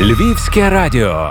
[0.00, 1.30] Львівське радіо.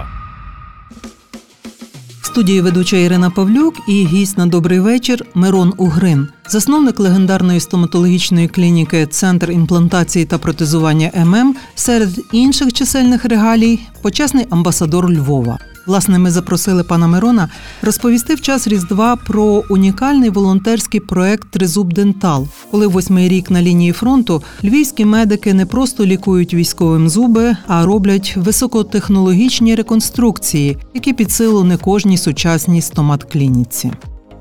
[2.21, 9.07] Студії ведуча Ірина Павлюк і гість на добрий вечір Мирон Угрин, засновник легендарної стоматологічної клініки
[9.07, 15.59] Центр імплантації та протезування ММ серед інших чисельних регалій, почесний амбасадор Львова.
[15.85, 17.49] Власне, ми запросили пана Мирона
[17.81, 23.91] розповісти в час Різдва про унікальний волонтерський проект Тризуб Дентал, коли восьмий рік на лінії
[23.91, 31.63] фронту львівські медики не просто лікують військовим зуби, а роблять високотехнологічні реконструкції, які під силу
[31.63, 33.91] не кожній сучасній стомат-клініці.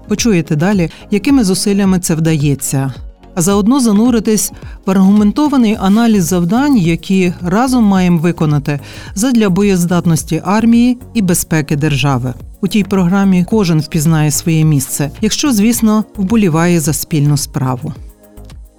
[0.09, 2.95] Почуєте далі, якими зусиллями це вдається
[3.35, 4.53] а заодно зануритись
[4.87, 8.81] в аргументований аналіз завдань, які разом маємо виконати
[9.15, 12.35] задля боєздатності армії і безпеки держави.
[12.61, 17.93] У тій програмі кожен впізнає своє місце, якщо, звісно, вболіває за спільну справу.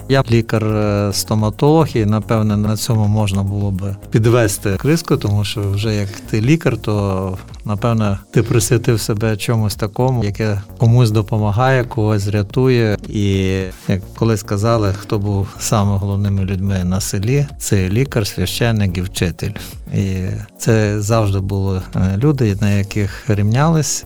[0.09, 6.09] Я лікар-стоматолог, і напевне на цьому можна було би підвести криску, тому що вже як
[6.09, 12.97] ти лікар, то напевне ти присвятив себе чомусь такому, яке комусь допомагає, когось рятує.
[13.09, 13.33] І
[13.87, 19.51] як колись казали, хто був саме головними людьми на селі, це лікар, священник і вчитель.
[19.93, 20.25] І
[20.57, 24.05] це завжди були е, люди, на яких рівнялись.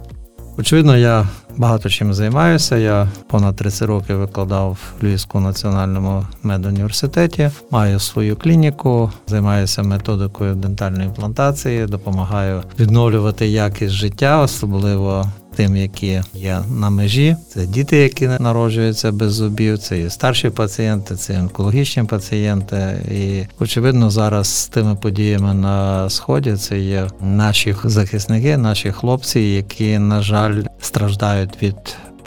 [0.57, 2.77] Очевидно, я багато чим займаюся.
[2.77, 11.07] Я понад 30 років викладав в Львівському національному медуніверситеті, маю свою клініку, займаюся методикою дентальної
[11.07, 15.25] імплантації, допомагаю відновлювати якість життя, особливо
[15.57, 17.35] тим, які є на межі.
[17.49, 23.05] Це діти, які народжуються без зубів, це і старші пацієнти, це онкологічні пацієнти.
[23.11, 29.99] І очевидно, зараз з тими подіями на сході це є наші захисники, наші хлопці, які
[29.99, 31.75] на жаль страждають від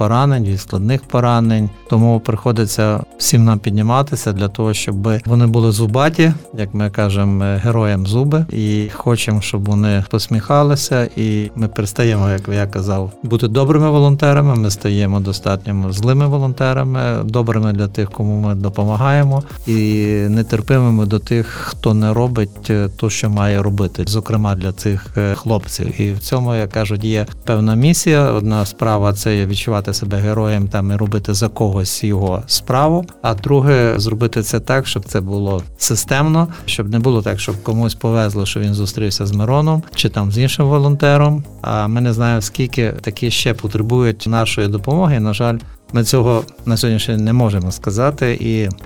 [0.01, 1.71] поранень, від складних поранень.
[1.91, 8.07] Тому приходиться всім нам підніматися для того, щоб вони були зубаті, як ми кажемо, героям
[8.07, 11.09] зуби, і хочемо, щоб вони посміхалися.
[11.17, 14.55] І ми перестаємо, як я казав, бути добрими волонтерами.
[14.55, 19.75] Ми стаємо достатньо злими волонтерами, добрими для тих, кому ми допомагаємо, і
[20.29, 26.01] нетерпимими до тих, хто не робить то, що має робити, зокрема для цих е, хлопців.
[26.01, 28.33] І в цьому як кажуть, є певна місія.
[28.33, 33.05] Одна справа це відчувати відчувати себе героєм там і робити за когось його справу.
[33.23, 37.95] А друге, зробити це так, щоб це було системно, щоб не було так, щоб комусь
[37.95, 41.45] повезло, що він зустрівся з Мироном чи там з іншим волонтером.
[41.63, 45.21] А ми не знаємо, скільки такі ще потребують нашої допомоги.
[45.21, 45.59] На жаль.
[45.93, 48.35] Ми цього на сьогодні не можемо сказати,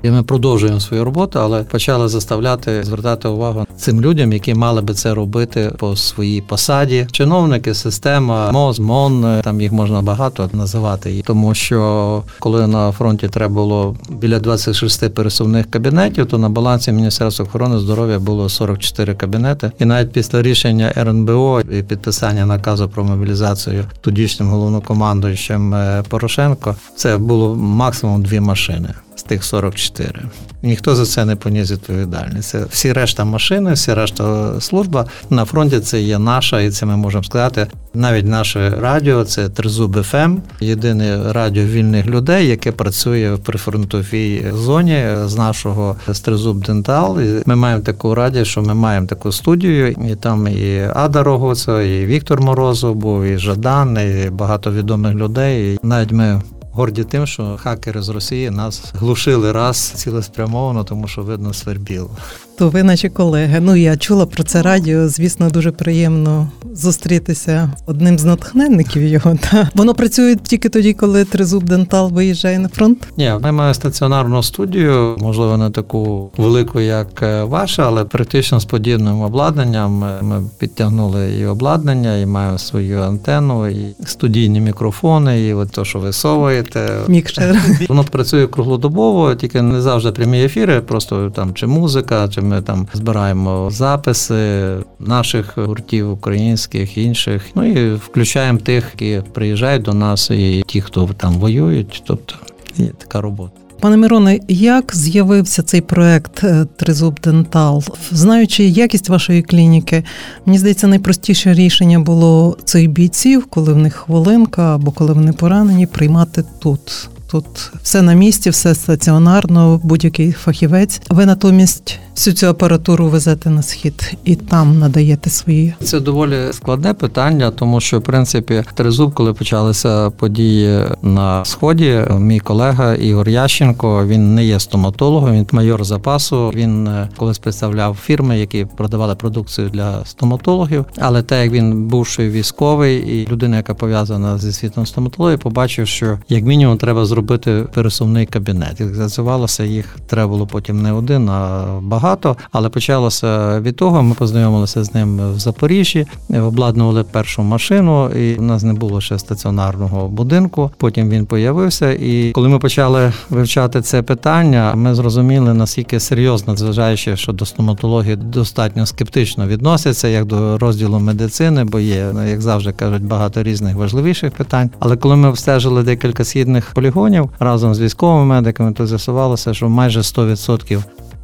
[0.02, 4.94] і ми продовжуємо свою роботу, але почали заставляти звертати увагу цим людям, які мали би
[4.94, 7.06] це робити по своїй посаді.
[7.12, 11.22] Чиновники, система, МОЗ, МОН, там їх можна багато називати.
[11.26, 17.44] Тому що коли на фронті треба було біля 26 пересувних кабінетів, то на балансі Міністерства
[17.44, 19.72] охорони здоров'я було 44 кабінети.
[19.78, 26.76] І навіть після рішення РНБО і підписання наказу про мобілізацію тодішнім головнокомандуючим е, Порошенко.
[26.96, 30.22] Це було максимум дві машини з тих 44.
[30.62, 32.48] Ніхто за це не поніс відповідальність.
[32.48, 35.80] Це всі решта машини, всі решта служба на фронті.
[35.80, 37.66] Це є наша, і це ми можемо сказати.
[37.94, 44.44] Навіть наше радіо це Тризуб FM, ем, єдине радіо вільних людей, яке працює в прифронтовій
[44.54, 47.20] зоні з нашого Тризуб Dental.
[47.20, 51.82] І Ми маємо таку радіо, що ми маємо таку студію, і там і Ада Роговцева,
[51.82, 55.74] і Віктор Морозов був, і Жадан, і багато відомих людей.
[55.74, 56.42] І навіть ми
[56.74, 62.10] горді тим, що хакери з Росії нас глушили раз цілеспрямовано, тому що видно свербіло.
[62.58, 63.60] То ви наші колеги.
[63.60, 65.08] Ну я чула про це радіо.
[65.08, 69.38] Звісно, дуже приємно зустрітися одним з натхненників його.
[69.50, 73.08] Та воно працює тільки тоді, коли тризуб дентал виїжджає на фронт.
[73.16, 78.64] Ні, ми маємо стаціонарну студію, можливо, не таку велику, як е, ваша, але практично з
[78.64, 79.92] подібним обладнанням.
[80.22, 85.98] Ми підтягнули і обладнання, і маємо свою антенну, і студійні мікрофони, і от то, що
[85.98, 86.90] ви совуєте.
[87.08, 87.62] Мікшер.
[87.88, 92.86] Воно працює круглодобово, тільки не завжди прямі ефіри, просто там чи музика, чи ми там
[92.92, 94.62] збираємо записи
[94.98, 97.42] наших гуртів, українських, інших.
[97.54, 102.02] Ну і включаємо тих, які приїжджають до нас, і ті, хто там воюють.
[102.06, 102.34] Тобто
[102.76, 103.64] є така робота.
[103.80, 107.82] Пане Мироне, як з'явився цей проект е, Тризуб Дентал?
[108.10, 110.04] Знаючи якість вашої клініки,
[110.46, 115.86] мені здається, найпростіше рішення було цих бійців, коли в них хвилинка або коли вони поранені,
[115.86, 117.08] приймати тут.
[117.30, 121.00] Тут все на місці, все стаціонарно, будь-який фахівець.
[121.10, 125.74] Ви натомість всю цю апаратуру везете на схід і там надаєте свої.
[125.84, 132.40] Це доволі складне питання, тому що в принципі тризуб, коли почалися події на сході, мій
[132.40, 136.52] колега Ігор Ященко він не є стоматологом, він майор запасу.
[136.54, 140.84] Він е, колись представляв фірми, які продавали продукцію для стоматологів.
[140.98, 146.18] Але те, як він бувший військовий і людина, яка пов'язана зі світом стоматології, побачив, що
[146.28, 148.80] як мінімум треба зробити пересувний кабінет.
[148.80, 152.36] І з'ясувалося, їх треба було потім не один, а багато.
[152.52, 154.02] Але почалося від того.
[154.02, 159.18] Ми познайомилися з ним в Запоріжжі, обладнували першу машину, і в нас не було ще
[159.18, 160.70] стаціонарного будинку.
[160.76, 161.92] Потім він появився.
[161.92, 168.16] І коли ми почали вивчати це питання, ми зрозуміли наскільки серйозно, зважаючи, що до стоматології
[168.16, 174.32] достатньо скептично відносяться, як до розділу медицини, бо є, як завжди кажуть, багато різних важливіших
[174.32, 174.70] питань.
[174.78, 177.03] Але коли ми обстежили декілька східних полігонів
[177.38, 180.82] разом з військовими медиками, то з'ясувалося, що майже 100%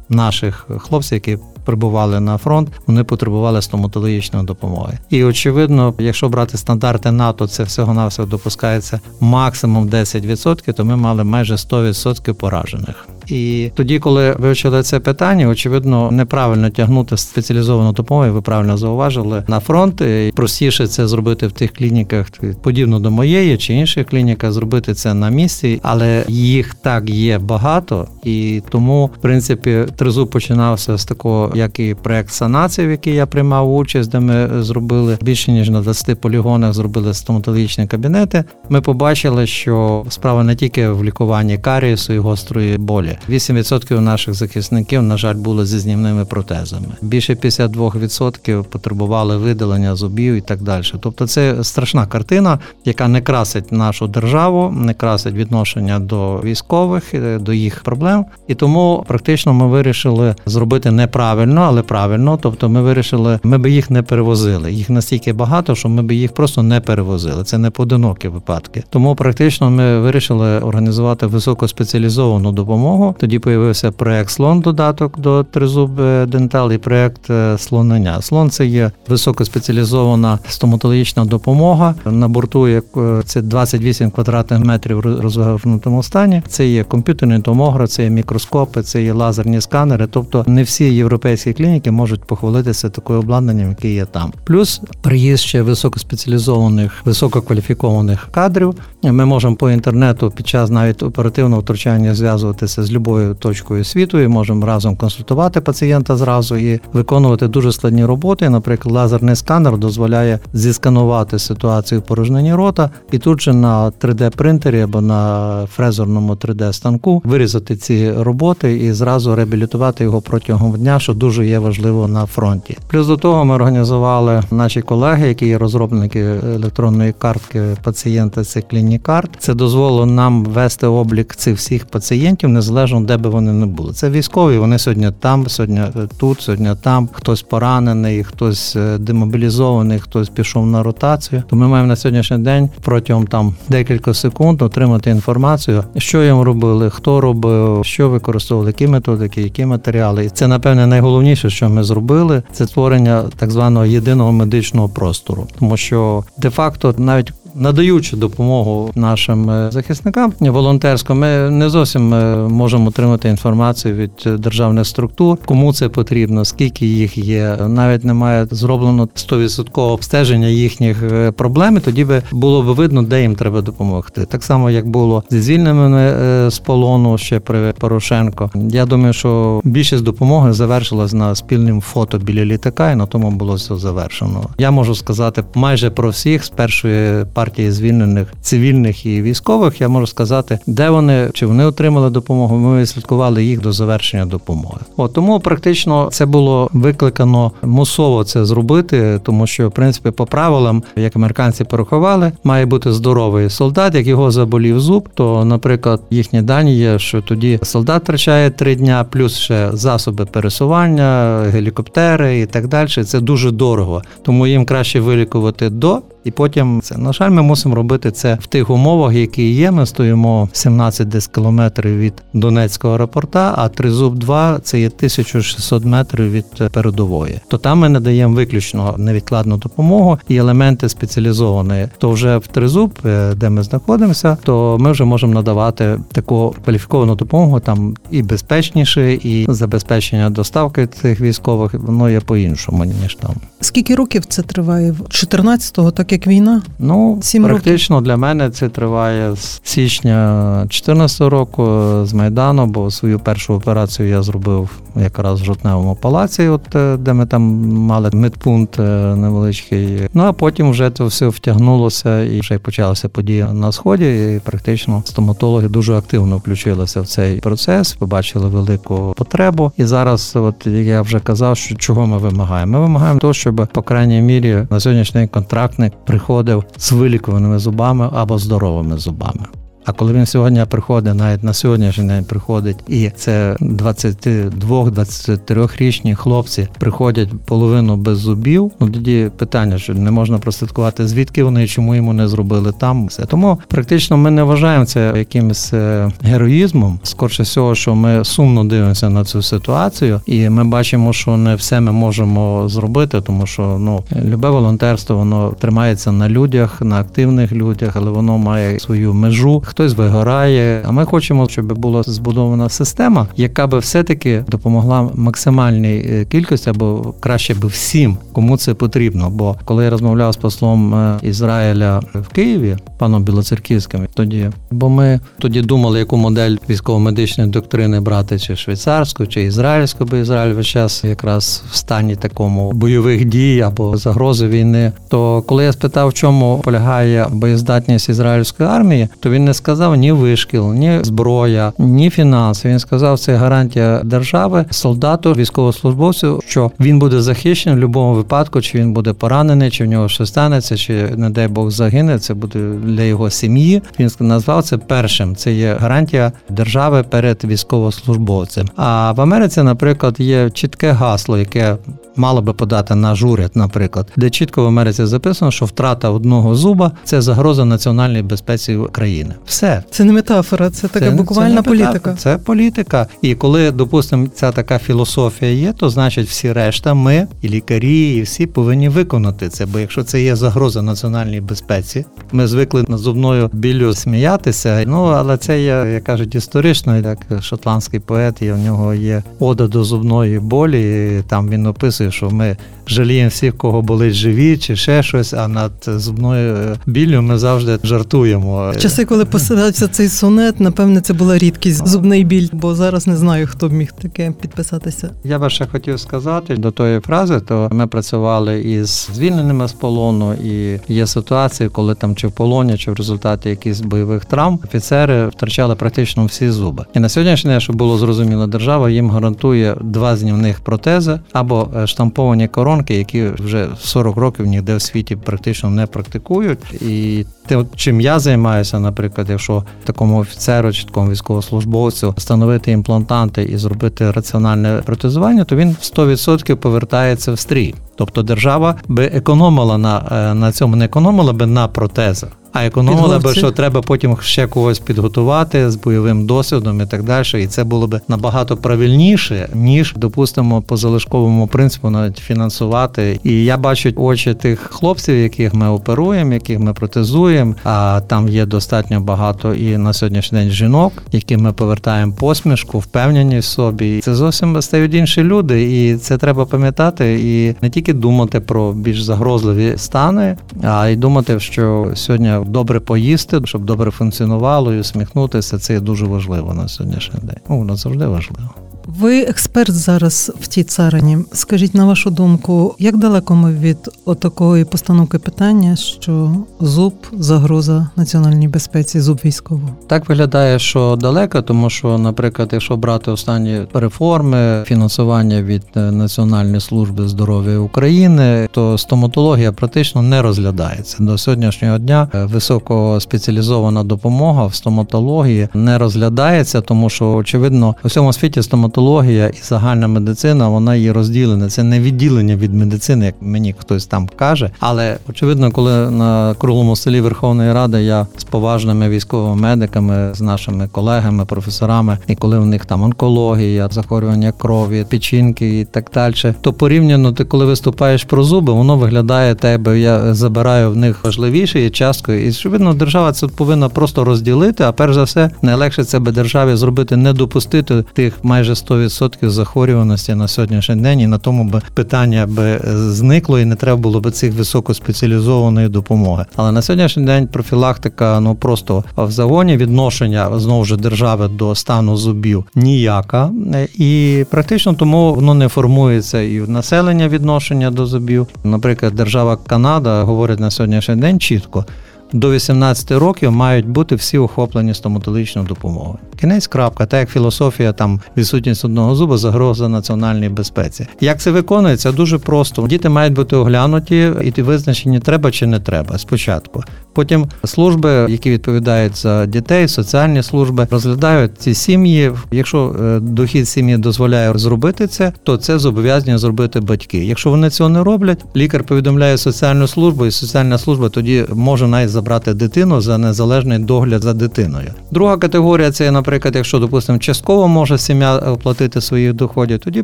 [0.09, 4.97] наших хлопців, які прибували на фронт, вони потребували стоматологічної допомоги.
[5.09, 11.23] І очевидно, якщо брати стандарти НАТО, це всього навсього допускається максимум 10%, то ми мали
[11.23, 13.07] майже 100% поражених.
[13.27, 19.59] І тоді, коли вивчили це питання, очевидно, неправильно тягнути спеціалізовану допомогу, ви правильно зауважили на
[19.59, 20.01] фронт.
[20.01, 22.27] І Простіше це зробити в тих клініках,
[22.61, 28.07] подібно до моєї чи інших клініках, зробити це на місці, але їх так є багато,
[28.23, 33.25] і тому, в принципі, тризуб починався з такого, як і проект санації, в який я
[33.25, 38.43] приймав участь, де ми зробили більше ніж на 20 полігонах, зробили стоматологічні кабінети.
[38.69, 43.17] Ми побачили, що справа не тільки в лікуванні карієсу і гострої болі.
[43.29, 46.87] 8% наших захисників, на жаль, були зі знімними протезами.
[47.01, 50.83] Більше 52% потребували видалення зубів і так далі.
[50.99, 57.39] Тобто, це страшна картина, яка не красить нашу державу, не красить відношення до військових, е,
[57.39, 58.25] до їх проблем.
[58.47, 62.39] І тому практично ми вирішили зробити неправильно, але правильно.
[62.41, 64.71] Тобто, ми вирішили, ми би їх не перевозили.
[64.71, 67.43] Їх настільки багато, що ми би їх просто не перевозили.
[67.43, 68.83] Це не поодинокі випадки.
[68.89, 73.15] Тому практично ми вирішили організувати високоспеціалізовану допомогу.
[73.19, 75.95] Тоді появився проект слон додаток до тризуб
[76.27, 78.21] дентал і проект слонення.
[78.21, 81.95] Слон це є високоспеціалізована стоматологічна допомога.
[82.05, 86.41] На борту як е, це 28 квадратних метрів розгорнутому стані.
[86.47, 90.07] Це є комп'ютерний томограф, це є мікроскопи, це є лазерні сканери.
[90.07, 94.33] Тобто не всі європейські клініки можуть похвалитися такою обладнанням, яке є там.
[94.43, 98.73] Плюс приїзд ще високоспеціалізованих, висококваліфікованих кадрів.
[99.03, 104.27] Ми можемо по інтернету під час навіть оперативного втручання зв'язуватися з любою точкою світу і
[104.27, 108.49] можемо разом консультувати пацієнта зразу і виконувати дуже складні роботи.
[108.49, 115.01] Наприклад, лазерний сканер дозволяє зісканувати ситуацію в порожненні рота і тут же на 3D-принтері або
[115.01, 121.59] на фрезерному 3D-станку вирізати ці роботи і зразу реабілітувати його протягом дня, що дуже є
[121.59, 122.77] важливо на фронті.
[122.87, 126.19] Плюс до того ми організували наші колеги, які є розробники
[126.55, 128.43] електронної картки пацієнта.
[128.43, 129.29] Це клінікарт.
[129.39, 133.93] Це дозволило нам вести облік цих всіх пацієнтів незалежно де би вони не були.
[133.93, 135.81] Це військові, вони сьогодні там, сьогодні
[136.17, 137.09] тут, сьогодні там.
[137.11, 141.43] Хтось поранений, хтось е, демобілізований, хтось пішов на ротацію.
[141.49, 146.89] То ми маємо на сьогоднішній день протягом там декілька секунд отримати інформацію, що їм робили,
[146.89, 150.25] хто робив, що використовували, які методики, які матеріали.
[150.25, 151.10] І це напевне найголовніше,
[151.49, 158.17] що ми зробили, це створення так званого єдиного медичного простору, тому що де-факто навіть надаючи
[158.17, 165.37] допомогу нашим е, захисникам волонтерсько, ми не зовсім е, можемо отримати інформацію від державних структур,
[165.45, 167.57] кому це потрібно, скільки їх є.
[167.67, 171.79] Навіть немає зроблено 100% обстеження їхніх е, проблем.
[171.79, 174.25] Тоді би було б видно, де їм треба допомогти.
[174.25, 176.11] Так само, як було зі звільненими
[176.51, 178.51] з полону ще при Порошенко.
[178.55, 183.53] Я думаю, що більшість допомоги завершилась на спільним фото біля літака, і на тому було
[183.53, 184.49] все завершено.
[184.57, 190.07] Я можу сказати майже про всіх з першої партії звільнених цивільних і військових, я можу
[190.07, 192.57] сказати, де вони чи вони отримали допомогу.
[192.57, 194.79] Ми слідкували їх до завершення допомоги.
[194.97, 200.83] От тому практично це було викликано мусово це зробити, тому що в принципі по правилам,
[200.95, 203.95] як американці порахували, має бути здоровий солдат.
[203.95, 209.05] Як його заболів зуб, то, наприклад, їхні дані є, що тоді солдат втрачає три дня,
[209.09, 212.87] плюс ще засоби пересування, гелікоптери і так далі.
[212.87, 217.75] Це дуже дорого, тому їм краще вилікувати до І потім це на жаль, ми мусимо
[217.75, 219.71] робити це в тих умовах, які є.
[219.71, 226.31] Ми стоїмо 17 десь кілометрів від Донецького аеропорта, а Тризуб 2 це є 1600 метрів
[226.31, 227.39] від передової.
[227.47, 231.87] То там ми надаємо виключно невідкладну допомогу і елементи спеціалізованої.
[231.97, 237.15] То вже в Тризуб, е, де ми знаходимося, то ми вже можемо надавати таку кваліфіковану
[237.15, 243.35] допомогу там і безпечніше, і забезпечення доставки цих військових воно є по іншому ніж там.
[243.61, 244.95] Скільки років це триває?
[245.09, 246.61] 14-го, так як війна?
[246.79, 248.05] Ну Сім практично років.
[248.05, 251.63] для мене це триває з січня 2014 року
[252.03, 257.13] з майдану, бо свою першу операцію я зробив якраз в жовтневому палаці, от е, де
[257.13, 260.09] ми там мали медпункт е, невеличкий.
[260.13, 264.35] Ну а потім вже це все втягнулося і вже почалися події на сході.
[264.35, 269.71] І практично стоматологи дуже активно включилися в цей процес, побачили велику потребу.
[269.77, 272.71] І зараз, от я вже казав, що чого ми вимагаємо?
[272.71, 278.37] Ми вимагаємо того, щоб по крайній мірі на сьогоднішній контрактник приходив з вилікуваними зубами або
[278.37, 279.45] здоровими зубами.
[279.85, 287.29] А коли він сьогодні приходить, навіть на сьогоднішній день приходить, і це 22-23-річні хлопці приходять
[287.45, 288.71] половину без зубів.
[288.79, 293.07] Ну тоді питання, що не можна прослідкувати, звідки вони чому йому не зробили там.
[293.07, 296.99] Все тому практично ми не вважаємо це якимось е, героїзмом.
[297.03, 301.81] Скорше всього, що ми сумно дивимося на цю ситуацію, і ми бачимо, що не все
[301.81, 307.95] ми можемо зробити, тому що ну любе волонтерство воно тримається на людях, на активних людях,
[307.95, 310.81] але воно має свою межу хтось вигорає.
[310.85, 317.13] А ми хочемо, щоб була збудована система, яка би все-таки допомогла максимальній е, кількості або
[317.19, 319.29] краще би всім, кому це потрібно.
[319.29, 325.19] Бо коли я розмовляв з послом е, Ізраїля в Києві, паном Білоцерківським, тоді, бо ми
[325.39, 331.03] тоді думали, яку модель військово-медичної доктрини брати, чи швейцарську, чи ізраїльську, бо Ізраїль весь час
[331.03, 334.91] якраз в стані такому бойових дій або загрози війни.
[335.09, 340.11] То коли я спитав, в чому полягає боєздатність ізраїльської армії, то він не сказав ні
[340.11, 342.69] вишкіл, ні зброя, ні фінанси.
[342.69, 348.77] Він сказав, це гарантія держави, солдату, військовослужбовцю, що він буде захищений в будь-якому випадку, чи
[348.77, 352.19] він буде поранений, чи в нього щось станеться, чи не дай Бог загине.
[352.19, 353.81] Це буде для його сім'ї.
[353.99, 355.35] Він назвав це першим.
[355.35, 358.67] Це є гарантія держави перед військовослужбовцем.
[358.75, 361.77] А в Америці, наприклад, є чітке гасло, яке
[362.15, 366.91] мало би подати наш уряд, наприклад, де чітко в Америці записано, що втрата одного зуба
[367.03, 369.33] це загроза національній безпеці країни.
[369.51, 371.91] Все це не метафора, це така це, буквальна це політика.
[371.93, 373.07] Метафора, це політика.
[373.21, 378.21] І коли, допустимо, ця така філософія є, то значить всі решта, ми і лікарі, і
[378.21, 379.65] всі повинні виконати це.
[379.65, 384.83] Бо якщо це є загроза національній безпеці, ми звикли над зубною біллю сміятися.
[384.87, 389.67] Ну але це є, як кажуть, історично, як шотландський поет, і в нього є ода
[389.67, 390.81] до зубної болі.
[391.19, 395.33] і Там він описує, що ми жаліємо всіх, кого болить живі, чи ще щось.
[395.33, 398.73] А над зубною біллю ми завжди жартуємо.
[398.79, 403.47] Часи, коли посадався цей сонет, напевне, це була рідкість зубний біль, бо зараз не знаю,
[403.47, 405.09] хто б міг таке підписатися.
[405.23, 410.33] Я би ще хотів сказати до тої фрази, то ми працювали із звільненими з полону,
[410.33, 415.27] і є ситуації, коли там чи в полоні, чи в результаті якихось бойових травм офіцери
[415.27, 416.85] втрачали практично всі зуби.
[416.93, 421.87] І на сьогоднішній день, щоб було зрозуміло, держава їм гарантує два знімних протези або е,
[421.87, 426.59] штамповані коронки, які вже 40 років ніде в світі практично не практикують.
[426.81, 433.57] І те, чим я займаюся, наприклад, якщо такому офіцеру чи такому військовослужбовцю встановити імплантанти і
[433.57, 437.75] зробити раціональне протезування, то він 100% повертається в стрій.
[438.01, 442.29] Тобто держава би економила на е, на цьому, не економила би на протезах.
[442.53, 447.43] А економили би, що треба потім ще когось підготувати з бойовим досвідом і так далі.
[447.43, 453.19] І це було б набагато правильніше, ніж допустимо по залишковому принципу навіть фінансувати.
[453.23, 457.55] І я бачу очі тих хлопців, яких ми оперуємо, яких ми протезуємо.
[457.63, 463.49] А там є достатньо багато і на сьогоднішній день жінок, яким ми повертаємо посмішку, впевненість
[463.49, 463.99] в собі.
[464.01, 469.01] Це зовсім стають інші люди, і це треба пам'ятати і не тільки думати про більш
[469.01, 475.59] загрозливі стани, а й думати, що сьогодні добре поїсти, щоб добре функціонувало і усміхнутися.
[475.59, 477.37] Це є дуже важливо на сьогоднішній день.
[477.49, 478.49] Ну, воно завжди важливо.
[478.87, 481.17] Ви експерт зараз в тій царині.
[481.33, 488.47] Скажіть на вашу думку, як далеко ми від отакої постановки питання, що зуб загроза національній
[488.47, 489.69] безпеці, зуб військово?
[489.87, 496.61] Так виглядає, що далеко, тому що, наприклад, якщо брати останні реформи, фінансування від е, Національної
[496.61, 502.07] служби здоров'я України, то стоматологія практично не розглядається до сьогоднішнього дня.
[502.13, 509.27] Е, високоспеціалізована допомога в стоматології не розглядається, тому що очевидно у всьому світі стоматологія стоматологія
[509.27, 511.49] і загальна медицина, вона є розділена.
[511.49, 514.51] Це не відділення від медицини, як мені хтось там каже.
[514.59, 520.67] Але очевидно, коли на круглому столі Верховної Ради я з поважними військовими медиками, з нашими
[520.67, 526.53] колегами, професорами, і коли в них там онкологія, захворювання крові, печінки і так далі, то
[526.53, 529.79] порівняно ти, коли виступаєш про зуби, воно виглядає тебе.
[529.79, 532.25] Я забираю в них важливіше і часткою.
[532.25, 534.63] І очевидно, держава це повинна просто розділити.
[534.63, 540.15] А перш за все, найлегше це би державі зробити, не допустити тих майже 100% захворюваності
[540.15, 544.11] на сьогоднішній день, і на тому би питання би зникло, і не треба було би
[544.11, 546.25] цих високоспеціалізованої допомоги.
[546.35, 551.97] Але на сьогоднішній день профілактика ну просто в загоні відношення знову ж держави до стану
[551.97, 553.29] зубів ніяка,
[553.75, 558.27] і практично тому воно не формується і в населення відношення до зубів.
[558.43, 561.65] Наприклад, держава Канада говорить на сьогоднішній день чітко
[562.13, 565.97] до 18 років мають бути всі охоплені стоматологічною допомогою.
[566.21, 570.87] Кінець крапка, так як філософія, там відсутність одного зуба, загроза національній безпеці.
[570.99, 571.91] Як це виконується?
[571.91, 572.67] Дуже просто.
[572.67, 576.63] Діти мають бути оглянуті і визначені треба чи не треба спочатку.
[576.93, 582.11] Потім служби, які відповідають за дітей, соціальні служби, розглядають ці сім'ї.
[582.31, 587.05] Якщо е, дохід сім'ї дозволяє зробити це, то це зобов'язання зробити батьки.
[587.05, 591.89] Якщо вони цього не роблять, лікар повідомляє соціальну службу, і соціальна служба тоді може навіть
[591.89, 594.67] забрати дитину за незалежний догляд за дитиною.
[594.91, 599.83] Друга категорія це, наприклад, якщо допустимо, частково може сім'я оплатити своїх доходів, тоді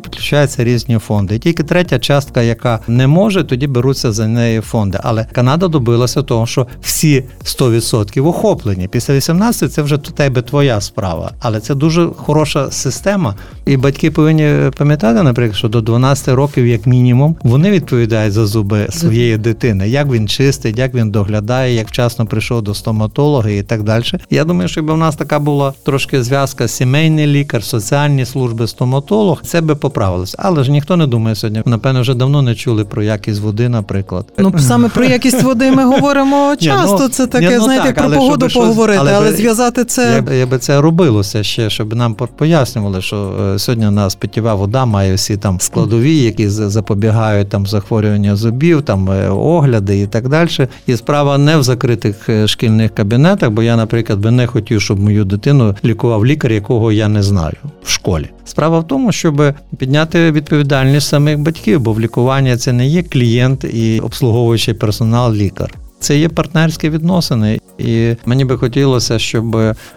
[0.00, 1.34] підключаються різні фонди.
[1.34, 4.98] І тільки третя частка, яка не може, тоді беруться за неї фонди.
[5.02, 8.88] Але Канада добилася того, що всі 100% охоплені.
[8.88, 13.34] Після 18 це вже тебе твоя справа, але це дуже хороша система.
[13.66, 18.86] І батьки повинні пам'ятати, наприклад, що до 12 років, як мінімум, вони відповідають за зуби
[18.90, 23.82] своєї дитини, як він чистить, як він доглядає, як вчасно прийшов до стоматолога і так
[23.82, 24.04] далі.
[24.30, 29.42] Я думаю, що якби в нас така була трошки зв'язка сімейний лікар, соціальні служби, стоматолог,
[29.42, 30.36] це би поправилося.
[30.38, 31.62] Але ж ніхто не думає сьогодні.
[31.66, 34.26] Напевно, вже давно не чули про якість води, наприклад.
[34.38, 36.98] Ну саме про якість води ми говоримо часто.
[37.00, 40.22] Ну, це таке, ну, знаєте, так, про погоду поговорити, але, але зв'язати це.
[40.38, 45.14] Якби це робилося ще, щоб нам пояснювали, що е, сьогодні у нас питєва вода має
[45.14, 50.48] всі там складові, які запобігають там захворювання зубів, там е, огляди і так далі.
[50.86, 55.00] І справа не в закритих е, шкільних кабінетах, бо я, наприклад, би не хотів, щоб
[55.00, 55.74] мою дитину
[56.08, 58.26] лікував лікар, якого я не знаю в школі.
[58.44, 63.64] Справа в тому, щоб підняти відповідальність самих батьків, бо в лікуванні це не є клієнт
[63.64, 65.74] і обслуговуючий персонал лікар.
[66.00, 69.56] Це є партнерські відносини, і мені би хотілося, щоб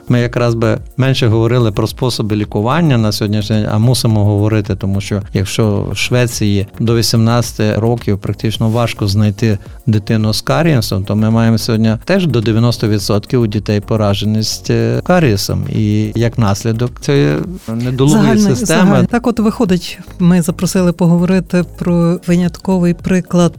[0.09, 5.01] ми якраз би менше говорили про способи лікування на сьогоднішній день, а мусимо говорити, тому
[5.01, 11.29] що якщо в Швеції до 18 років практично важко знайти дитину з карієсом, то ми
[11.29, 15.65] маємо сьогодні теж до 90% у дітей пораженість е, карієсом.
[15.75, 18.81] І як наслідок це недолугої системи.
[18.81, 19.07] Загальний.
[19.07, 23.53] Так, от виходить, ми запросили поговорити про винятковий приклад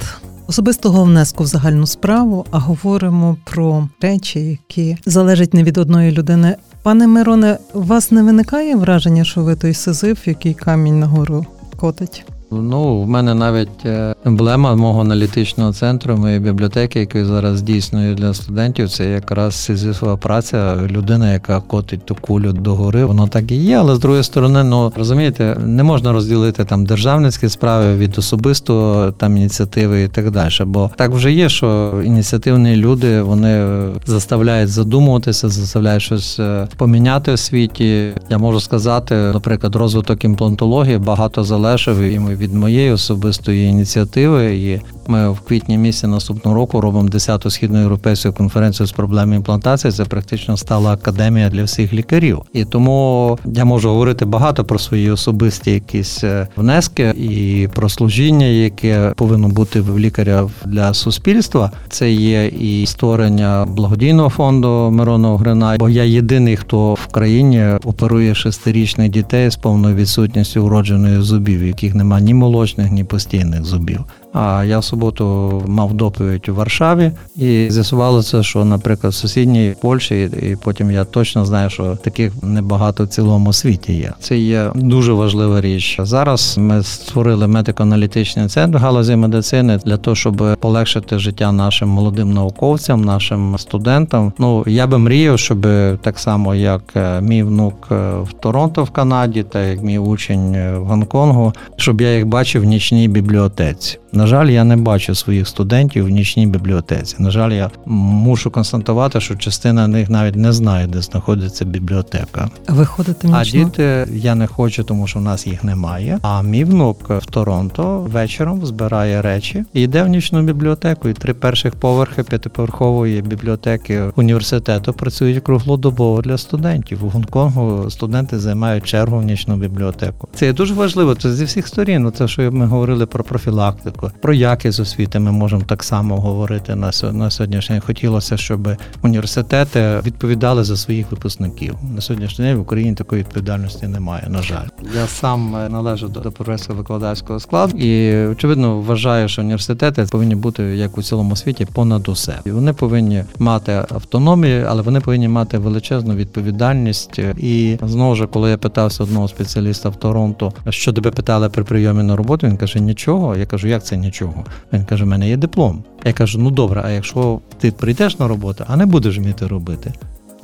[0.53, 6.57] особистого внеску в загальну справу, а говоримо про речі, які залежать не від одної людини.
[6.83, 12.25] Пане Мироне, у вас не виникає враження, що ви той сизиф, який камінь нагору котить?
[12.53, 18.35] Ну, в мене навіть е, емблема мого аналітичного центру, моєї бібліотеки, яку зараз здійснюю для
[18.35, 23.05] студентів, це якраз сизифова праця, людина, яка котить ту кулю догори.
[23.05, 27.49] Воно так і є, але з другої сторони, ну розумієте, не можна розділити там державницькі
[27.49, 30.53] справи від особистого там ініціативи і так далі.
[30.67, 37.37] Бо так вже є, що ініціативні люди вони заставляють задумуватися, заставляють щось е, поміняти у
[37.37, 38.09] світі.
[38.31, 44.57] Я можу сказати, наприклад, розвиток імплантології багато залежав і ми від моєї особистої ініціативи.
[44.57, 49.93] І ми в квітні місяці наступного року робимо 10-ту східноєвропейську конференцію з проблем імплантації.
[49.93, 52.39] Це практично стала академія для всіх лікарів.
[52.53, 58.47] І тому я можу говорити багато про свої особисті якісь е, внески і про служіння,
[58.47, 61.71] яке повинно бути в лікаря для суспільства.
[61.89, 68.35] Це є і створення благодійного фонду Мирона Огрина, бо я єдиний, хто в країні оперує
[68.35, 74.05] шестирічних дітей з повною відсутністю уродженої зубів, яких немає ні молочних, ні постійних зубів.
[74.33, 75.25] А я в суботу
[75.66, 81.45] мав доповідь у Варшаві, і з'ясувалося, що, наприклад, в сусідній Польщі, і потім я точно
[81.45, 84.12] знаю, що таких небагато в цілому світі є.
[84.21, 85.97] Це є дуже важлива річ.
[86.03, 93.05] Зараз ми створили медико-аналітичний центр галузі медицини для того, щоб полегшити життя нашим молодим науковцям,
[93.05, 94.33] нашим студентам.
[94.38, 95.66] Ну я би мріяв, щоб
[96.03, 100.55] так само, як е, мій внук е, в Торонто в Канаді, та як мій учень
[100.55, 105.15] е, в Гонконгу, щоб я їх бачив в нічній бібліотеці На жаль, я не бачу
[105.15, 107.17] своїх студентів в нічній бібліотеці.
[107.19, 112.51] На жаль, я мушу констатувати, що частина них навіть не знає, де знаходиться бібліотека.
[112.69, 113.41] Ви ходите нічно?
[113.41, 116.19] А діти я не хочу, тому що в нас їх немає.
[116.23, 121.09] А мій внук в Торонто вечором збирає речі і йде в нічну бібліотеку.
[121.09, 127.05] І три перших поверхи п'ятиповерхової бібліотеки університету працюють круглодобово для студентів.
[127.05, 130.29] У Гонконгу студенти займають чергу в нічну бібліотеку.
[130.35, 131.15] Це є дуже важливо.
[131.15, 132.13] Це зі всіх сторін.
[132.19, 135.18] Це що ми говорили про профілактику, про якість освіти.
[135.18, 137.83] Ми можемо так само говорити на на сьогоднішній день.
[137.87, 138.68] Хотілося, щоб
[139.03, 141.75] університети відповідали за своїх випускників.
[141.94, 144.27] На сьогоднішній день в Україні такої відповідальності немає.
[144.29, 150.35] На жаль, я сам належу до професора викладацького складу і очевидно вважаю, що університети повинні
[150.35, 152.38] бути як у цілому світі понад усе.
[152.44, 157.18] І Вони повинні мати автономію, але вони повинні мати величезну відповідальність.
[157.37, 162.03] І знову ж, коли я питався одного спеціаліста в Торонто, що тебе питали при прийомі
[162.03, 163.37] на роботу, він каже: нічого.
[163.37, 164.45] Я кажу, як це нічого?
[164.73, 165.85] Він каже: у мене є диплом.
[166.05, 169.93] Я кажу, ну добре, а якщо ти прийдеш на роботу, а не будеш вміти робити.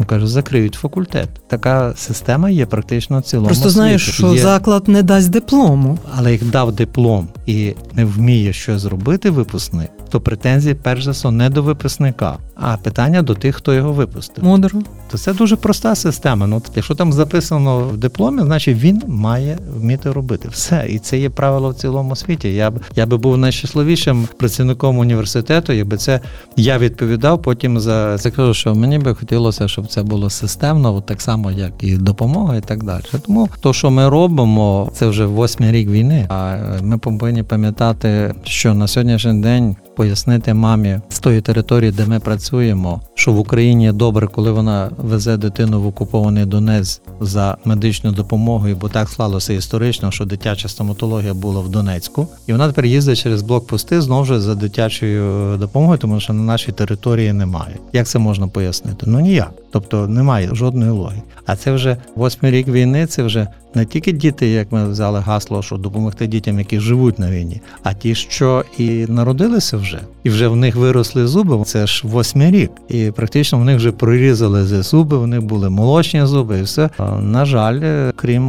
[0.00, 1.28] Ну каже, закриють факультет.
[1.48, 3.46] Така система є практично в цілому.
[3.46, 4.40] Просто знаєш, що є...
[4.42, 5.98] заклад не дасть диплому.
[6.16, 11.30] Але як дав диплом і не вміє щось зробити випускник, то претензії перш за все
[11.30, 14.44] не до випускника, а питання до тих, хто його випустив.
[14.44, 14.80] Мудро.
[15.10, 16.46] То це дуже проста система.
[16.46, 20.86] Ну якщо там записано в дипломі, значить він має вміти робити все.
[20.88, 22.54] І це є правило в цілому світі.
[22.54, 26.20] Я б я би був найщасливішим працівником університету, якби це
[26.56, 28.30] я відповідав потім за це.
[28.30, 32.60] Кажу, що мені би хотілося, щоб це було системно, так само, як і допомога, і
[32.60, 33.02] так далі.
[33.26, 36.26] Тому то, що ми робимо, це вже восьмий рік війни.
[36.28, 42.20] А ми повинні пам'ятати, що на сьогоднішній день пояснити мамі з тої території, де ми
[42.20, 48.76] працюємо, що в Україні добре, коли вона везе дитину в окупований Донець за медичною допомогою,
[48.76, 53.42] бо так склалося історично, що дитяча стоматологія була в Донецьку, і вона тепер їздить через
[53.42, 57.76] блокпости знову ж за дитячою допомогою, тому що на нашій території немає.
[57.92, 59.06] Як це можна пояснити?
[59.06, 59.52] Ну ніяк.
[59.70, 61.22] Тобто немає жодної логіки.
[61.46, 63.06] А це вже восьмий рік війни.
[63.06, 67.30] Це вже не тільки діти, як ми взяли гасло, що допомогти дітям, які живуть на
[67.30, 70.17] війні, а ті, що і народилися вже, dobrze.
[70.28, 71.64] І вже в них виросли зуби.
[71.64, 75.18] Це ж восьмий рік, і практично в них вже прорізали зуби.
[75.18, 78.44] В них були молочні зуби, і все на жаль, крім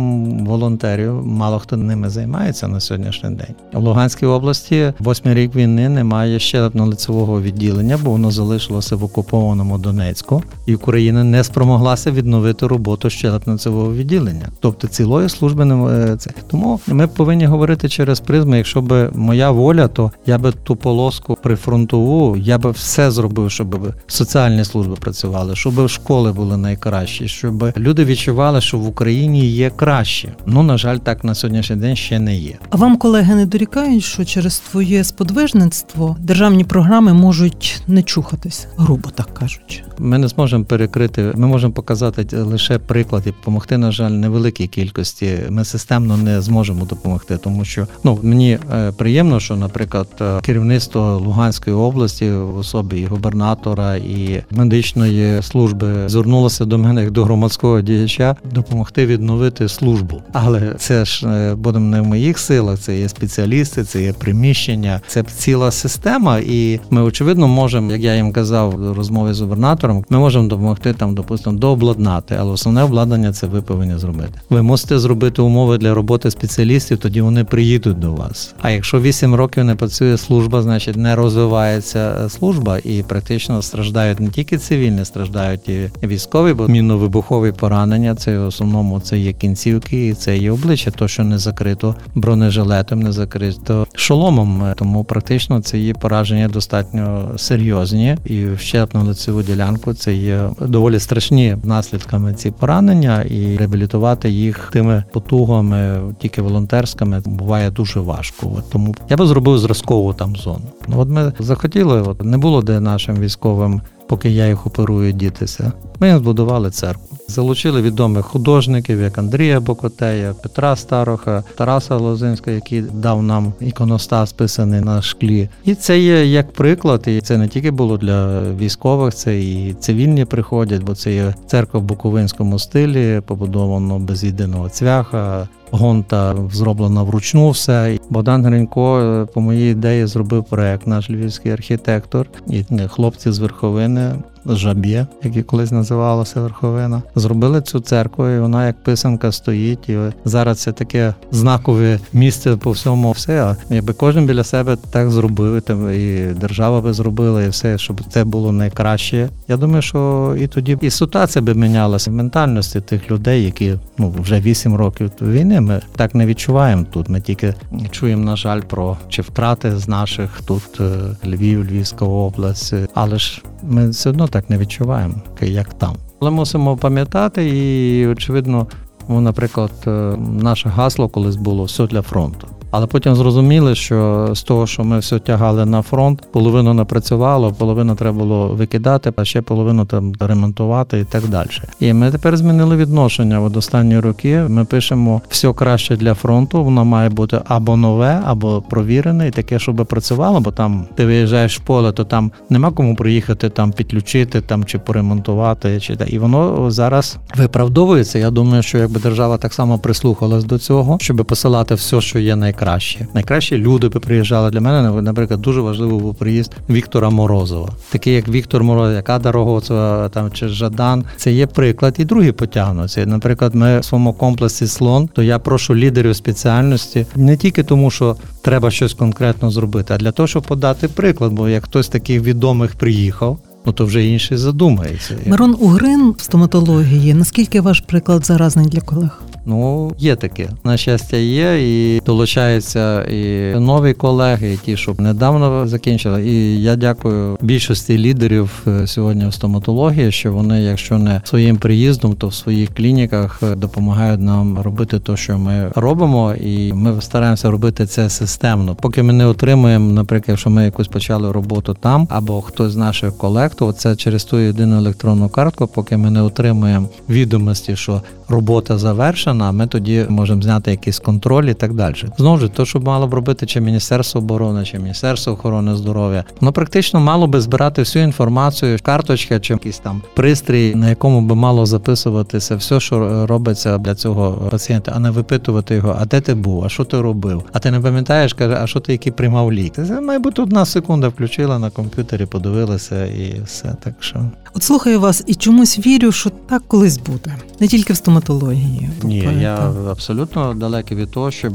[0.46, 3.56] волонтерів, мало хто ними займається на сьогоднішній день.
[3.74, 10.44] В Луганській області восьмий рік війни немає щелепно-лицевого відділення, бо воно залишилося в окупованому Донецьку,
[10.65, 16.32] і Україна не спромоглася відновити роботу щелепно-лицевого відділення, тобто цілої служби не це.
[16.48, 18.56] Тому ми повинні говорити через призму.
[18.56, 21.38] Якщо б моя воля, то я би ту полоску
[21.69, 28.05] прифронтову, я би все зробив, щоб соціальні служби працювали, щоб школи були найкращі, щоб люди
[28.05, 30.34] відчували, що в Україні є краще.
[30.45, 32.58] Ну на жаль, так на сьогоднішній день ще не є.
[32.69, 39.10] А вам колеги не дорікають, що через твоє сподвижництво державні програми можуть не чухатись, грубо
[39.10, 39.84] так кажучи.
[39.99, 41.32] Ми не зможемо перекрити.
[41.36, 46.86] Ми можемо показати лише приклад і допомогти, на жаль, невеликій кількості ми системно не зможемо
[46.86, 51.19] допомогти, тому що ну мені е, приємно, що, наприклад, е, керівництво
[51.50, 57.82] Луганської області в особі і губернатора і медичної служби звернулося до мене як до громадського
[57.82, 60.22] діяча допомогти відновити службу.
[60.34, 62.80] Але це ж е, будемо не в моїх силах.
[62.80, 68.16] Це є спеціалісти, це є приміщення, це ціла система, і ми очевидно можемо, як я
[68.16, 73.34] їм казав в розмові з губернатором, ми можемо допомогти там, допустимо, дообладнати, але основне обладнання
[73.34, 74.40] це ви повинні зробити.
[74.50, 78.56] Ви мусите зробити умови для роботи спеціалістів, тоді вони приїдуть до вас.
[78.62, 84.19] А якщо 8 років не працює служба, значить не розвивається е, служба і практично страждають
[84.19, 90.08] не тільки цивільні, страждають і військові, бо мінно-вибухові поранення це в основному це є кінцівки,
[90.08, 94.73] і це є обличчя, то що не закрито бронежилетом, не закрито шоломом.
[94.75, 100.99] Тому практично це є пораження достатньо серйозні, і в щепну лицеву ділянку це є доволі
[100.99, 108.63] страшні наслідками ці поранення, і реабілітувати їх тими потугами, тільки волонтерськими, буває дуже важко.
[108.71, 110.65] Тому я би зробив зразкову там зону.
[110.88, 115.72] Ну от ми захотіли, от не було де нашим військовим, поки я їх оперую, дітися.
[116.00, 117.18] Ми збудували церкву.
[117.28, 124.82] Залучили відомих художників, як Андрія Бокотея, Петра Староха, Тараса Лозинського, який дав нам іконостас писаний
[124.82, 125.50] на шклі.
[125.65, 130.26] І це є як приклад, і це не тільки було для військових, це і цивільні
[130.26, 135.48] приходять, бо це є церква в Буковинському стилі, побудовано без єдиного цвяха.
[135.71, 137.99] Гонта зроблена вручну все.
[138.10, 144.15] Богдан Гринько, е, по моїй ідеї, зробив проект наш львівський архітектор, і хлопці з верховини
[144.45, 147.02] Жаб'є, яке колись називалося Верховина.
[147.15, 149.89] Зробили цю церкву, і вона як писанка стоїть.
[149.89, 153.12] І зараз це таке знакове місце по всьому.
[153.12, 158.23] Все якби кожен біля себе так зробив, і держава би зробила, і все, щоб це
[158.23, 159.30] було найкраще.
[159.47, 164.15] Я думаю, що і тоді і ситуація би мінялася в ментальності тих людей, які ну
[164.19, 165.62] вже 8 років війни.
[165.62, 167.10] Ми так не відчуваємо тут.
[167.10, 167.54] Ми тільки
[167.91, 170.89] чуємо, на жаль, про чи втрати з наших тут е,
[171.25, 175.96] Львів, Львівська область, але ж ми все одно так не відчуваємо, як там.
[176.22, 178.68] Але мусимо пам'ятати, і очевидно,
[179.10, 182.48] ну, наприклад, е, наше гасло колись було все для фронту.
[182.71, 187.51] Але потім зрозуміли, що з того, що ми все тягали на фронт, половину не працювало,
[187.51, 191.49] половину треба було викидати, а ще половину там ремонтувати і так далі.
[191.79, 194.39] І ми тепер змінили відношення в останні роки.
[194.49, 196.63] Ми пишемо все краще для фронту.
[196.63, 200.39] Воно має бути або нове, або провірене, і таке, щоб працювало.
[200.39, 204.79] Бо там ти виїжджаєш в поле, то там нема кому приїхати там підключити там чи
[204.79, 205.79] поремонтувати.
[205.79, 208.19] Чи і воно зараз виправдовується.
[208.19, 212.36] Я думаю, що якби держава так само прислухалась до цього, щоб посилати все, що є
[212.60, 213.58] найкраще найкраще.
[213.58, 215.02] Люди би приїжджали для мене.
[215.02, 220.48] Наприклад, дуже важливий був приїзд Віктора Морозова, такий як Віктор Морозов, як Ада там чи
[220.48, 221.04] Жадан.
[221.17, 223.06] Це є приклад, і другі потягнуться.
[223.06, 228.15] Наприклад, ми в своєму комплексі слон, то я прошу лідерів спеціальності не тільки тому, що
[228.41, 231.32] треба щось конкретно зробити, а для того, щоб подати приклад.
[231.32, 233.39] Бо як хтось таких відомих приїхав.
[233.65, 235.15] Ну, то вже інший задумається.
[235.26, 237.13] Мирон Угрин в стоматології.
[237.13, 239.22] Наскільки ваш приклад заразний для колег?
[239.45, 240.50] Ну, є таке.
[240.63, 246.28] На щастя, є, і долучаються і нові колеги, і ті, що недавно закінчили.
[246.28, 252.13] І я дякую більшості лідерів е, сьогодні в стоматології, що вони, якщо не своїм приїздом,
[252.13, 257.52] то в своїх клініках е, допомагають нам робити те, що ми робимо, і ми стараємося
[257.52, 258.76] робити це системно.
[258.76, 263.17] Поки ми не отримуємо, наприклад, якщо ми якусь почали роботу там, або хтось з наших
[263.17, 268.78] колег, то це через ту єдину електронну картку, поки ми не отримуємо відомості, що робота
[268.78, 271.96] завершена, ми тоді можемо зняти якийсь контроль і так далі.
[272.18, 276.52] Знову ж то, що мало б робити чи Міністерство оборони, чи Міністерство охорони здоров'я, воно
[276.52, 281.66] практично мало би збирати всю інформацію, карточка чи якийсь там пристрій, на якому би мало
[281.66, 286.66] записуватися все, що робиться для цього пацієнта, а не випитувати його, а де ти був,
[286.66, 287.44] а що ти робив?
[287.54, 289.74] А ти не пам'ятаєш, каже, а що ти який приймав лік?
[289.76, 294.25] Це має одна секунда включила на комп'ютері, подивилася і все так що.
[294.54, 298.89] От слухаю вас і чомусь вірю, що так колись буде, не тільки в стоматології.
[299.04, 299.73] Ні, тобто, я так.
[299.91, 301.54] абсолютно далекий від того, щоб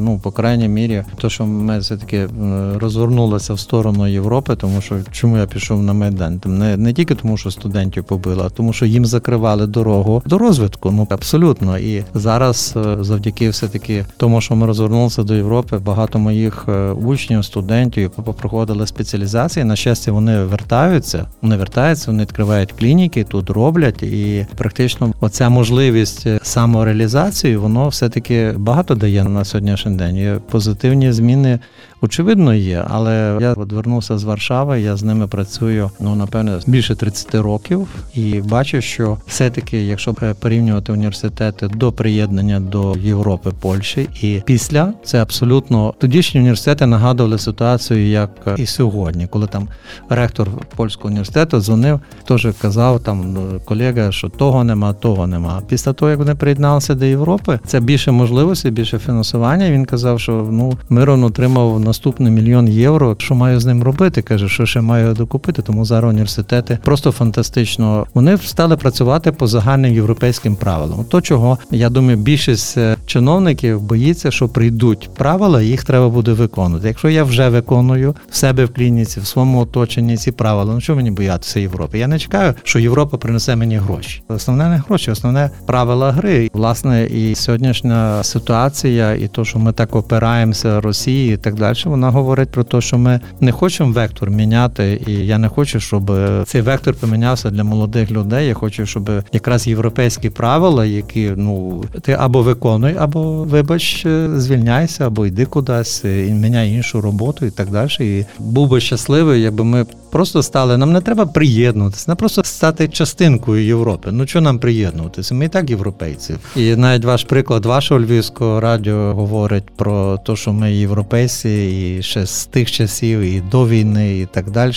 [0.00, 2.28] ну по крайній мірі, то що ми все таки
[2.76, 6.40] розвернулися в сторону Європи, тому що чому я пішов на майдан?
[6.44, 10.90] Не не тільки тому, що студентів побили, а тому, що їм закривали дорогу до розвитку.
[10.90, 11.78] Ну абсолютно.
[11.78, 16.90] І зараз, е, завдяки все таки тому, що ми розвернулися до Європи, багато моїх е,
[16.90, 19.64] учнів, студентів проходили спеціалізації.
[19.64, 21.23] На щастя, вони вертаються.
[21.42, 28.94] Вони вертаються, вони відкривають клініки, тут роблять, і практично оця можливість самореалізації, воно все-таки багато
[28.94, 30.16] дає на сьогоднішній день.
[30.16, 31.58] Є позитивні зміни
[32.04, 34.80] очевидно є, але я от з Варшави.
[34.80, 40.92] Я з ними працюю ну напевне більше 30 років, і бачу, що все-таки, якщо порівнювати
[40.92, 48.30] університети до приєднання до Європи, Польщі, і після це абсолютно тодішні університети нагадували ситуацію, як
[48.56, 49.68] і сьогодні, коли там
[50.08, 55.62] ректор польського університету дзвонив, теж казав там ну, колега, що того нема, того нема.
[55.68, 59.70] Після того, як вони приєдналися до Європи, це більше можливостей, більше фінансування.
[59.70, 63.16] Він казав, що ну Мирон отримав наступний мільйон євро.
[63.18, 64.22] Що маю з ним робити?
[64.22, 65.62] Каже, що ще маю докупити.
[65.62, 68.06] Тому зараз університети просто фантастично.
[68.14, 71.04] Вони стали працювати по загальним європейським правилам.
[71.04, 76.88] То чого я думаю, більшість е, чиновників боїться, що прийдуть правила, їх треба буде виконувати.
[76.88, 80.96] Якщо я вже виконую в себе в клініці, в своєму оточенні ці правила, ну що
[80.96, 81.98] мені боятися Європи?
[81.98, 84.22] Я не чекаю, що Європа принесе мені гроші.
[84.28, 86.50] Основне не гроші, основне правила гри.
[86.54, 92.10] Власне, і сьогоднішня ситуація, і то, що ми так опираємося Росії, і так далі вона
[92.10, 96.12] говорить про те, що ми не хочемо вектор міняти, і я не хочу, щоб
[96.46, 98.48] цей вектор помінявся для молодих людей.
[98.48, 105.26] Я хочу, щоб якраз європейські правила, які ну ти або виконуй, або вибач, звільняйся, або
[105.26, 107.90] йди кудись, і міняй іншу роботу і так далі.
[108.00, 110.76] І був би щасливий, якби ми просто стали.
[110.76, 114.10] Нам не треба приєднуватися, не просто стати частинкою Європи.
[114.12, 115.34] Ну що нам приєднуватися?
[115.34, 116.34] Ми і так європейці.
[116.56, 122.26] І навіть ваш приклад вашого львівського радіо говорить про те, що ми європейці, і ще
[122.26, 124.72] з тих часів, і до війни, і так далі.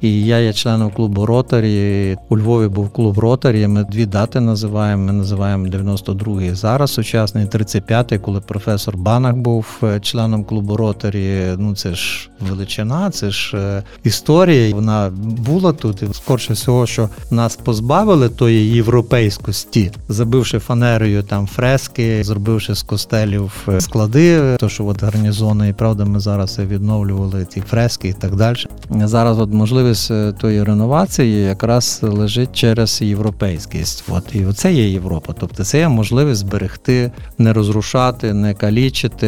[0.00, 2.16] І я є членом клубу Ротарі.
[2.28, 3.66] У Львові був клуб Ротарі.
[3.66, 5.02] Ми дві дати називаємо.
[5.02, 11.44] Ми називаємо 92-й зараз сучасний, 35-й, коли професор Банах був е, членом клубу Ротарі.
[11.58, 15.10] Ну це ж величина, це ж е, історія вона
[15.46, 16.02] була тут.
[16.02, 23.52] І скорше всього, що нас позбавили тої європейськості, забивши фанерою там фрески, зробивши з костелів
[23.68, 28.36] е, склади, то що от гарнізони, і правда, ми зараз відновлювали ті фрески і так
[28.36, 28.56] далі.
[29.04, 34.04] Зараз от можливість е, тої реновації якраз лежить через європейськість.
[34.08, 35.34] От і оце є Європа.
[35.40, 39.26] Тобто це є можливість зберегти, не розрушати, не калічити,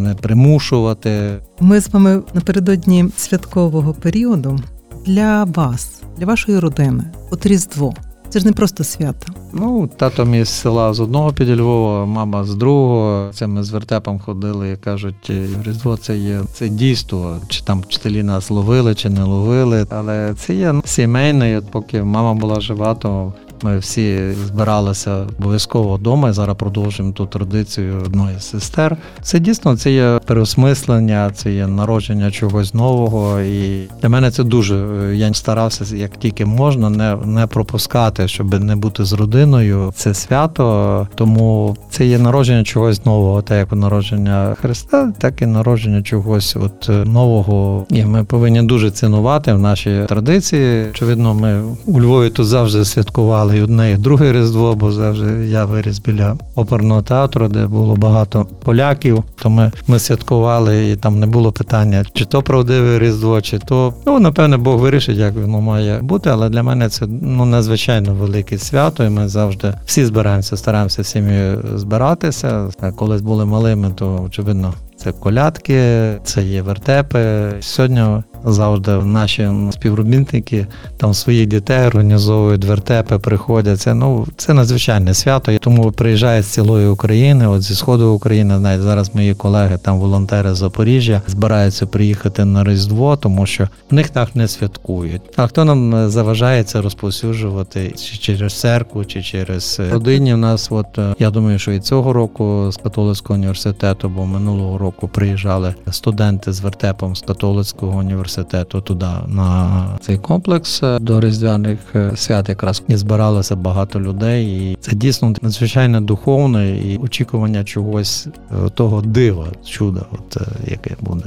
[0.00, 1.38] не примушувати.
[1.60, 4.58] Ми з вами напередодні святкового періоду
[5.06, 7.94] для вас, для вашої родини, от Різдво.
[8.28, 9.32] Це ж не просто свято.
[9.52, 13.30] Ну, тато мій з села з одного під Львова, мама з другого.
[13.34, 15.32] Це ми з вертепом ходили і кажуть,
[15.64, 17.36] Різдво це є це дійство.
[17.48, 19.86] Чи там вчителі нас ловили, чи не ловили.
[19.90, 21.62] Але це є сімейне.
[21.72, 28.02] Поки мама була жива, то ми всі збиралися обов'язково вдома і зараз продовжуємо ту традицію
[28.06, 28.96] одної з сестер.
[29.22, 33.40] Це дійсно це є переосмислення, це є народження чогось нового.
[33.40, 34.76] І для мене це дуже.
[35.14, 39.92] Я старався як тільки можна, не не пропускати, щоб не бути з родиною.
[39.96, 46.02] Це свято, тому це є народження чогось нового, так як народження Христа, так і народження
[46.02, 47.86] чогось от нового.
[47.90, 50.86] І ми повинні дуже цінувати в нашій традиції.
[50.90, 55.46] Очевидно, ми у Львові тут завжди святкували святкували і одне, і друге Різдво, бо завжди
[55.46, 59.24] я виріс біля оперного театру, де було багато поляків.
[59.42, 63.94] То ми ми святкували, і там не було питання, чи то правдиве Різдво, чи то.
[64.06, 66.30] Ну, напевне, Бог вирішить, як воно має бути.
[66.30, 71.64] Але для мене це ну надзвичайно велике свято, і ми завжди всі збираємося, стараємося сім'єю
[71.74, 72.70] збиратися.
[72.96, 74.74] Колись були малими, то очевидно.
[74.96, 77.52] Це колядки, це є вертепи.
[77.60, 78.02] Сьогодні
[78.46, 83.80] завжди наші співробітники там своїх дітей організовують вертепи, приходять.
[83.80, 85.58] Це ну це надзвичайне свято.
[85.58, 88.58] Тому приїжджають з цілої України, от зі сходу України.
[88.58, 93.94] Навіть зараз мої колеги, там волонтери з Запоріжжя, збираються приїхати на Різдво, тому що в
[93.94, 95.22] них так не святкують.
[95.36, 100.34] А хто нам заважає це розповсюджувати чи через церкву, чи через родині?
[100.34, 105.08] У нас, от я думаю, що і цього року з католицького університету, бо минулого року
[105.08, 112.12] приїжджали студенти з вертепом з католицького університету університету туди на цей комплекс до різдвяних е,
[112.16, 118.70] свят якраз і збиралося багато людей, і це дійсно надзвичайно духовне і очікування чогось е,
[118.70, 121.24] того дива, чуда, от е, яке буде.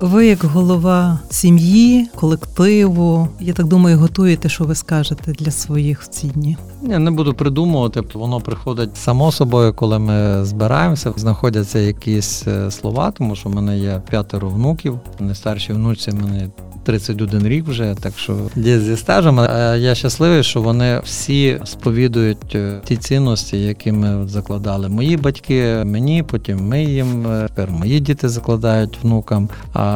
[0.00, 6.08] Ви, як голова сім'ї, колективу, я так думаю, готуєте, що ви скажете для своїх в
[6.08, 6.56] ці дні.
[6.82, 11.12] Я не буду придумувати, воно приходить само собою, коли ми збираємося.
[11.16, 14.98] Знаходяться якісь слова, тому що в мене є п'ятеро внуків.
[15.18, 16.48] Найстарші внуці мене
[16.84, 19.38] 31 рік вже, так що є зі стажем.
[19.78, 24.88] Я щасливий, що вони всі сповідують е, ті цінності, які ми закладали.
[24.88, 27.26] Мої батьки мені, потім ми їм.
[27.26, 29.48] Е, тепер мої діти закладають внукам.
[29.72, 29.89] А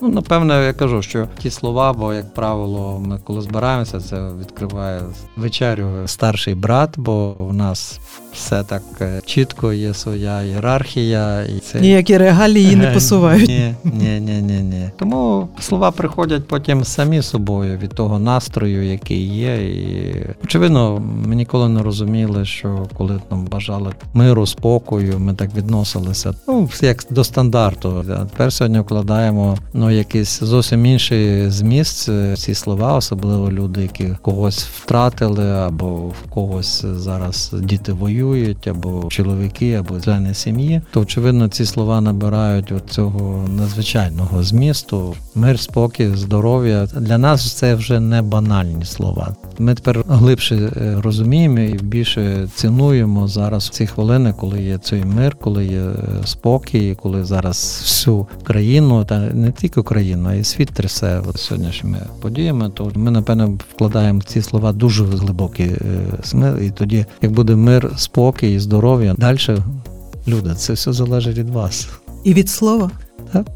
[0.00, 5.02] ну напевно, я кажу, що ті слова, бо як правило, ми коли збираємося, це відкриває
[5.36, 8.00] вечерю старший брат, бо в нас
[8.32, 13.48] все так е, чітко, є своя ієрархія, і це ніякі регалії не посувають.
[13.48, 14.90] Ні, ні, ні, ні, ні.
[14.98, 19.56] Тому слова приходять потім самі собою від того настрою, який є.
[19.56, 26.34] І очевидно, ми ніколи не розуміли, що коли нам бажали миру, спокою, ми так відносилися.
[26.48, 28.04] Ну, як до стандарту.
[28.10, 29.31] А тепер сьогодні вкладаємо
[29.74, 32.08] ну, якийсь зовсім інший зміст.
[32.08, 39.04] Е, ці слова, особливо люди, які когось втратили, або в когось зараз діти воюють або
[39.08, 45.14] чоловіки, або члени сім'ї, то очевидно ці слова набирають цього надзвичайного змісту.
[45.34, 46.86] Мир, спокій, здоров'я.
[46.86, 49.36] Для нас це вже не банальні слова.
[49.58, 55.36] Ми тепер глибше е, розуміємо і більше цінуємо зараз ці хвилини, коли є цей мир,
[55.40, 60.68] коли є е, спокій, коли зараз всю країну, та не тільки країну, а й світ
[60.68, 62.70] трясе сьогоднішніми подіями.
[62.74, 65.62] То ми напевно вкладаємо ці слова дуже глибокі
[66.34, 69.14] е, і тоді, як буде мир, спокій, здоров'я.
[69.18, 69.38] Далі
[70.28, 71.88] люди, це все залежить від вас.
[72.24, 72.90] І від слова?
[73.32, 73.46] Так.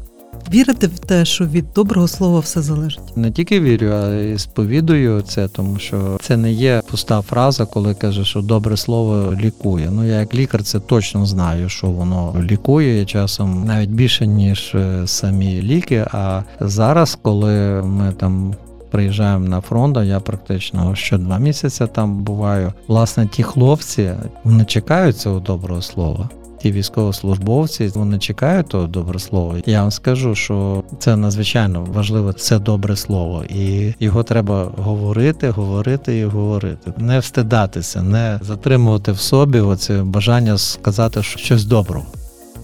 [0.53, 3.17] Вірите в те, що від доброго слова все залежить?
[3.17, 7.93] Не тільки вірю, а й сповідую це, тому що це не є пуста фраза, коли
[7.93, 9.89] каже, що добре слово лікує.
[9.91, 15.07] Ну я як лікар це точно знаю, що воно лікує часом навіть більше ніж е,
[15.07, 16.05] самі ліки.
[16.11, 18.55] А зараз, коли ми там
[18.91, 22.73] приїжджаємо на фронт, я практично що два місяці там буваю.
[22.87, 24.11] Власне, ті хлопці
[24.43, 26.29] вони чекають цього доброго слова.
[26.61, 29.55] Ті військовослужбовці вони чекають того добре слово.
[29.65, 36.17] Я вам скажу, що це надзвичайно важливо, це добре слово, і його треба говорити, говорити
[36.17, 42.05] і говорити, не встидатися, не затримувати в собі оце бажання сказати щось доброго.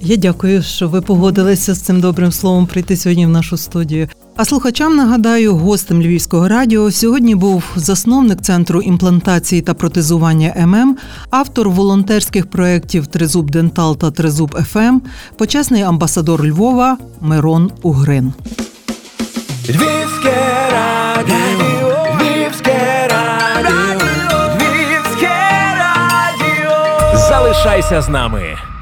[0.06, 4.08] Я дякую, що ви погодилися з цим добрим словом прийти сьогодні в нашу студію.
[4.36, 10.98] А слухачам нагадаю, гостем Львівського радіо сьогодні був засновник центру імплантації та протезування ММ,
[11.30, 15.00] автор волонтерських проєктів Тризуб Дентал та Тризуб ФМ,
[15.38, 18.34] почесний амбасадор Львова Мирон Угрин.
[19.70, 24.00] Львівське радіо, Львівське радіо,
[24.56, 25.36] Львівське
[25.78, 27.18] радіо.
[27.30, 28.73] Залишайся з нами.